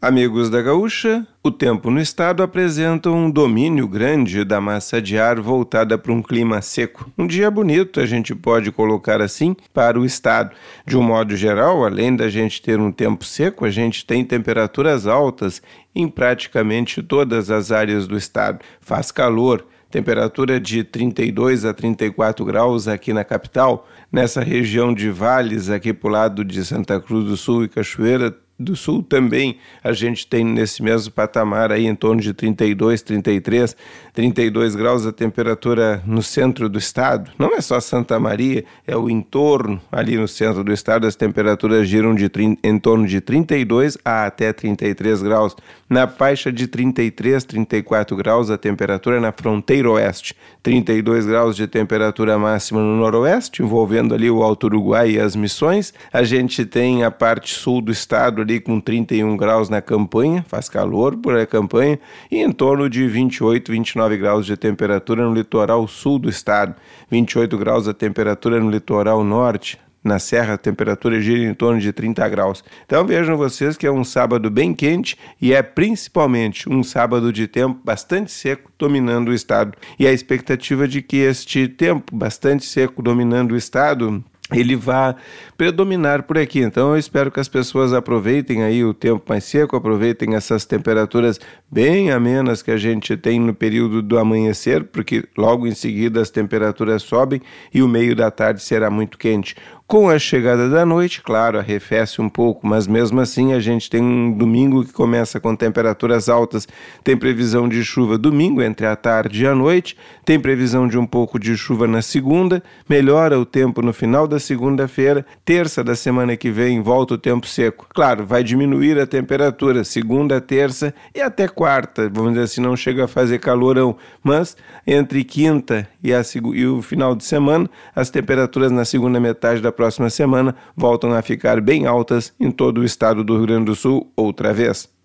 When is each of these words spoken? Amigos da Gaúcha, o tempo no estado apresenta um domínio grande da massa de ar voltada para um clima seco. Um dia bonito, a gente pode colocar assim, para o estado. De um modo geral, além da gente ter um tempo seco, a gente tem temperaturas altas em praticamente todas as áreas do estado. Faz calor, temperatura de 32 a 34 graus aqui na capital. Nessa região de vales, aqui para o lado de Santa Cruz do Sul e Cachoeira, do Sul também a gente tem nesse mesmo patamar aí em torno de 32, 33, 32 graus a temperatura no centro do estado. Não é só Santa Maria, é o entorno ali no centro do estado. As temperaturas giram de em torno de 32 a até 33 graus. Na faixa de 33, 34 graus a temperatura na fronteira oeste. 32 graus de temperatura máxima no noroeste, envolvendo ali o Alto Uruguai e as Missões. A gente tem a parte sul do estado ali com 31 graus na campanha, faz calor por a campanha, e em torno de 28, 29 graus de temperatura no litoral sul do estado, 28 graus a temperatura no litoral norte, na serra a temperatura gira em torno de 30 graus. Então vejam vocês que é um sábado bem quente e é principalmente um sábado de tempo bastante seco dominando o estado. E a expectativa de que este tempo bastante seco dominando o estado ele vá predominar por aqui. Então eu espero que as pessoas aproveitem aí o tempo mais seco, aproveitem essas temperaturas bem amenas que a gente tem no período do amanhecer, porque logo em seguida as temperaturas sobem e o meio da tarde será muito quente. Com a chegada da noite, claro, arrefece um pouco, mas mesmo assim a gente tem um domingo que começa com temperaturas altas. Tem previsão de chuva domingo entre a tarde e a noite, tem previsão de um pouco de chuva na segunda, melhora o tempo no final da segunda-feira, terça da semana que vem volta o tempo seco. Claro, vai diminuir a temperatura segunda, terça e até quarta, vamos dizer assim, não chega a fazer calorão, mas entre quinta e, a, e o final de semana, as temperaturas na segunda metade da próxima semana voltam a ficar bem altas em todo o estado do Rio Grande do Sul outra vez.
Amigos 0.00 0.48
da 0.48 0.62
Gaúcha, 0.62 1.26
o 1.42 1.50
tempo 1.50 1.90
no 1.90 2.00
estado 2.00 2.40
apresenta 2.40 3.10
um 3.10 3.28
domínio 3.28 3.88
grande 3.88 4.44
da 4.44 4.60
massa 4.60 5.02
de 5.02 5.18
ar 5.18 5.40
voltada 5.40 5.98
para 5.98 6.12
um 6.12 6.22
clima 6.22 6.62
seco. 6.62 7.10
Um 7.18 7.26
dia 7.26 7.50
bonito, 7.50 7.98
a 7.98 8.06
gente 8.06 8.32
pode 8.32 8.70
colocar 8.70 9.20
assim, 9.20 9.56
para 9.74 9.98
o 9.98 10.04
estado. 10.04 10.54
De 10.86 10.96
um 10.96 11.02
modo 11.02 11.34
geral, 11.34 11.84
além 11.84 12.14
da 12.14 12.28
gente 12.28 12.62
ter 12.62 12.78
um 12.78 12.92
tempo 12.92 13.24
seco, 13.24 13.64
a 13.64 13.70
gente 13.70 14.06
tem 14.06 14.24
temperaturas 14.24 15.04
altas 15.04 15.60
em 15.92 16.06
praticamente 16.06 17.02
todas 17.02 17.50
as 17.50 17.72
áreas 17.72 18.06
do 18.06 18.16
estado. 18.16 18.60
Faz 18.80 19.10
calor, 19.10 19.66
temperatura 19.90 20.60
de 20.60 20.84
32 20.84 21.64
a 21.64 21.74
34 21.74 22.44
graus 22.44 22.86
aqui 22.86 23.12
na 23.12 23.24
capital. 23.24 23.88
Nessa 24.12 24.42
região 24.42 24.94
de 24.94 25.10
vales, 25.10 25.68
aqui 25.68 25.92
para 25.92 26.08
o 26.08 26.12
lado 26.12 26.44
de 26.44 26.64
Santa 26.64 27.00
Cruz 27.00 27.24
do 27.24 27.36
Sul 27.36 27.64
e 27.64 27.68
Cachoeira, 27.68 28.32
do 28.58 28.74
Sul 28.74 29.04
também 29.04 29.58
a 29.84 29.92
gente 29.92 30.26
tem 30.26 30.44
nesse 30.44 30.82
mesmo 30.82 31.12
patamar 31.12 31.70
aí 31.70 31.86
em 31.86 31.94
torno 31.94 32.20
de 32.20 32.34
32, 32.34 33.02
33, 33.02 33.76
32 34.12 34.74
graus 34.74 35.06
a 35.06 35.12
temperatura 35.12 36.02
no 36.04 36.22
centro 36.22 36.68
do 36.68 36.76
estado. 36.76 37.30
Não 37.38 37.54
é 37.54 37.60
só 37.60 37.78
Santa 37.78 38.18
Maria, 38.18 38.64
é 38.84 38.96
o 38.96 39.08
entorno 39.08 39.80
ali 39.92 40.16
no 40.16 40.26
centro 40.26 40.64
do 40.64 40.72
estado. 40.72 41.06
As 41.06 41.14
temperaturas 41.14 41.86
giram 41.86 42.14
de 42.14 42.28
em 42.64 42.78
torno 42.78 43.06
de 43.06 43.20
32 43.20 43.96
a 44.04 44.26
até 44.26 44.52
33 44.52 45.22
graus. 45.22 45.54
Na 45.88 46.08
faixa 46.08 46.50
de 46.50 46.66
33, 46.66 47.44
34 47.44 48.16
graus 48.16 48.50
a 48.50 48.58
temperatura 48.58 49.20
na 49.20 49.30
fronteira 49.30 49.88
oeste. 49.90 50.34
32 50.62 51.26
graus 51.26 51.54
de 51.54 51.66
temperatura 51.68 52.36
máxima 52.38 52.80
no 52.80 52.96
noroeste, 52.96 53.62
envolvendo 53.62 54.14
ali 54.14 54.28
o 54.28 54.42
Alto 54.42 54.64
Uruguai 54.64 55.12
e 55.12 55.20
as 55.20 55.36
Missões. 55.36 55.94
A 56.12 56.24
gente 56.24 56.66
tem 56.66 57.04
a 57.04 57.10
parte 57.10 57.54
sul 57.54 57.80
do 57.80 57.92
estado 57.92 58.47
ali 58.48 58.58
com 58.58 58.80
31 58.80 59.36
graus 59.36 59.68
na 59.68 59.82
campanha, 59.82 60.44
faz 60.48 60.70
calor 60.70 61.16
por 61.16 61.38
a 61.38 61.46
campanha, 61.46 62.00
e 62.30 62.38
em 62.38 62.50
torno 62.50 62.88
de 62.88 63.06
28, 63.06 63.70
29 63.70 64.16
graus 64.16 64.46
de 64.46 64.56
temperatura 64.56 65.22
no 65.22 65.34
litoral 65.34 65.86
sul 65.86 66.18
do 66.18 66.30
estado, 66.30 66.74
28 67.10 67.58
graus 67.58 67.86
a 67.86 67.92
temperatura 67.92 68.58
no 68.58 68.70
litoral 68.70 69.22
norte, 69.22 69.78
na 70.02 70.18
serra 70.18 70.54
a 70.54 70.58
temperatura 70.58 71.20
gira 71.20 71.42
em 71.42 71.52
torno 71.52 71.78
de 71.78 71.92
30 71.92 72.26
graus. 72.30 72.64
Então 72.86 73.04
vejam 73.04 73.36
vocês 73.36 73.76
que 73.76 73.86
é 73.86 73.90
um 73.90 74.04
sábado 74.04 74.48
bem 74.48 74.72
quente 74.72 75.18
e 75.40 75.52
é 75.52 75.62
principalmente 75.62 76.68
um 76.70 76.82
sábado 76.82 77.30
de 77.32 77.46
tempo 77.46 77.78
bastante 77.84 78.30
seco 78.32 78.70
dominando 78.78 79.28
o 79.28 79.34
estado. 79.34 79.76
E 79.98 80.06
a 80.06 80.12
expectativa 80.12 80.88
de 80.88 81.02
que 81.02 81.18
este 81.18 81.68
tempo 81.68 82.16
bastante 82.16 82.64
seco 82.64 83.02
dominando 83.02 83.52
o 83.52 83.56
estado 83.56 84.24
ele 84.52 84.74
vá 84.76 85.14
predominar 85.56 86.22
por 86.22 86.38
aqui. 86.38 86.60
Então 86.60 86.90
eu 86.90 86.98
espero 86.98 87.30
que 87.30 87.40
as 87.40 87.48
pessoas 87.48 87.92
aproveitem 87.92 88.62
aí 88.62 88.84
o 88.84 88.94
tempo 88.94 89.22
mais 89.28 89.44
seco, 89.44 89.76
aproveitem 89.76 90.34
essas 90.34 90.64
temperaturas 90.64 91.38
bem 91.70 92.10
amenas 92.10 92.62
que 92.62 92.70
a 92.70 92.76
gente 92.76 93.16
tem 93.16 93.38
no 93.38 93.52
período 93.52 94.00
do 94.00 94.18
amanhecer, 94.18 94.84
porque 94.84 95.24
logo 95.36 95.66
em 95.66 95.74
seguida 95.74 96.20
as 96.20 96.30
temperaturas 96.30 97.02
sobem 97.02 97.42
e 97.74 97.82
o 97.82 97.88
meio 97.88 98.16
da 98.16 98.30
tarde 98.30 98.62
será 98.62 98.90
muito 98.90 99.18
quente. 99.18 99.54
Com 99.86 100.10
a 100.10 100.18
chegada 100.18 100.68
da 100.68 100.84
noite, 100.84 101.22
claro, 101.22 101.58
arrefece 101.58 102.20
um 102.20 102.28
pouco, 102.28 102.66
mas 102.66 102.86
mesmo 102.86 103.20
assim 103.20 103.54
a 103.54 103.58
gente 103.58 103.88
tem 103.88 104.02
um 104.02 104.30
domingo 104.30 104.84
que 104.84 104.92
começa 104.92 105.40
com 105.40 105.56
temperaturas 105.56 106.28
altas. 106.28 106.68
Tem 107.02 107.16
previsão 107.16 107.66
de 107.66 107.82
chuva 107.82 108.18
domingo 108.18 108.60
entre 108.60 108.84
a 108.84 108.94
tarde 108.94 109.44
e 109.44 109.46
a 109.46 109.54
noite, 109.54 109.96
tem 110.26 110.38
previsão 110.38 110.86
de 110.86 110.98
um 110.98 111.06
pouco 111.06 111.38
de 111.38 111.56
chuva 111.56 111.86
na 111.86 112.02
segunda, 112.02 112.62
melhora 112.86 113.40
o 113.40 113.46
tempo 113.46 113.80
no 113.80 113.94
final 113.94 114.28
da 114.28 114.37
segunda-feira, 114.38 115.24
terça 115.44 115.82
da 115.82 115.94
semana 115.94 116.36
que 116.36 116.50
vem 116.50 116.82
volta 116.82 117.14
o 117.14 117.18
tempo 117.18 117.46
seco. 117.46 117.86
Claro, 117.94 118.26
vai 118.26 118.42
diminuir 118.42 118.98
a 118.98 119.06
temperatura 119.06 119.84
segunda, 119.84 120.40
terça 120.40 120.94
e 121.14 121.20
até 121.20 121.48
quarta, 121.48 122.10
vamos 122.12 122.32
dizer 122.32 122.44
assim, 122.44 122.60
não 122.60 122.76
chega 122.76 123.04
a 123.04 123.08
fazer 123.08 123.38
calorão, 123.38 123.96
mas 124.22 124.56
entre 124.86 125.24
quinta 125.24 125.88
e, 126.02 126.12
a, 126.12 126.22
e 126.54 126.66
o 126.66 126.82
final 126.82 127.14
de 127.14 127.24
semana, 127.24 127.68
as 127.94 128.10
temperaturas 128.10 128.70
na 128.70 128.84
segunda 128.84 129.20
metade 129.20 129.60
da 129.60 129.72
próxima 129.72 130.10
semana 130.10 130.54
voltam 130.76 131.12
a 131.12 131.22
ficar 131.22 131.60
bem 131.60 131.86
altas 131.86 132.32
em 132.38 132.50
todo 132.50 132.78
o 132.78 132.84
estado 132.84 133.24
do 133.24 133.36
Rio 133.36 133.46
Grande 133.46 133.66
do 133.66 133.74
Sul 133.74 134.10
outra 134.16 134.52
vez. 134.52 134.97